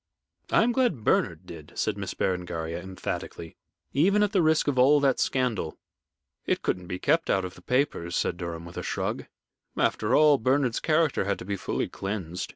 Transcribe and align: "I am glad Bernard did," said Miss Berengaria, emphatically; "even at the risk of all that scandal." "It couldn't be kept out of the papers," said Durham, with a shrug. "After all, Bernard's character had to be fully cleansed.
"I 0.49 0.63
am 0.63 0.71
glad 0.71 1.03
Bernard 1.03 1.45
did," 1.45 1.73
said 1.75 1.95
Miss 1.95 2.15
Berengaria, 2.15 2.81
emphatically; 2.81 3.55
"even 3.93 4.23
at 4.23 4.31
the 4.31 4.41
risk 4.41 4.67
of 4.67 4.79
all 4.79 4.99
that 4.99 5.19
scandal." 5.19 5.77
"It 6.47 6.63
couldn't 6.63 6.87
be 6.87 6.97
kept 6.97 7.29
out 7.29 7.45
of 7.45 7.53
the 7.53 7.61
papers," 7.61 8.15
said 8.15 8.35
Durham, 8.37 8.65
with 8.65 8.77
a 8.77 8.81
shrug. 8.81 9.25
"After 9.77 10.15
all, 10.15 10.39
Bernard's 10.39 10.79
character 10.79 11.25
had 11.25 11.37
to 11.37 11.45
be 11.45 11.55
fully 11.55 11.87
cleansed. 11.87 12.49